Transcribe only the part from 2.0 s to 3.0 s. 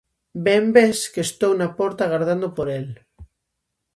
agardando por el.